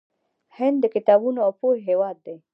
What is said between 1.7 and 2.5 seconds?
هیواد دی.